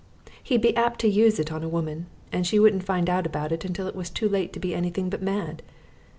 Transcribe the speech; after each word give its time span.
He'd 0.41 0.63
be 0.63 0.75
apt 0.75 0.99
to 1.01 1.07
use 1.07 1.37
it 1.39 1.51
on 1.51 1.63
a 1.63 1.69
woman, 1.69 2.07
and 2.31 2.47
she 2.47 2.57
wouldn't 2.57 2.81
find 2.85 3.07
out 3.07 3.27
about 3.27 3.51
it 3.51 3.63
until 3.63 3.85
it 3.85 3.95
was 3.95 4.09
too 4.09 4.27
late 4.27 4.51
to 4.53 4.59
be 4.59 4.73
anything 4.73 5.11
but 5.11 5.21
mad. 5.21 5.61